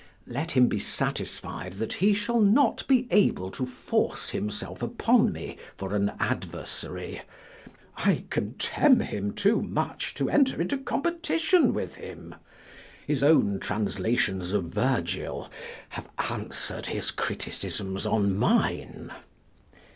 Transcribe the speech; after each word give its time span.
Let 0.25 0.53
him 0.53 0.67
to 0.71 0.79
satisfied 0.79 1.73
that 1.73 1.93
he 1.93 2.15
shall 2.15 2.39
not 2.39 2.87
be 2.87 3.07
able 3.11 3.51
to 3.51 3.67
force 3.67 4.31
himself 4.31 4.81
upon 4.81 5.31
me 5.31 5.57
for 5.77 5.93
an 5.93 6.13
adversary. 6.19 7.21
I 7.97 8.23
contemn 8.31 9.01
him 9.01 9.31
too 9.31 9.61
much 9.61 10.15
to 10.15 10.27
enter 10.27 10.59
into 10.59 10.79
competition 10.79 11.71
with 11.71 11.97
him. 11.97 12.33
His 13.05 13.21
own 13.21 13.59
translations 13.59 14.53
of 14.53 14.73
Virgil 14.73 15.51
have 15.89 16.09
answer'd 16.31 16.87
his 16.87 17.11
criticisms 17.11 18.03
on 18.07 18.35
mine. 18.35 19.11